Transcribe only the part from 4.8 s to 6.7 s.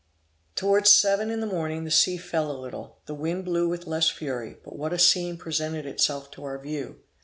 a scene presented itself to our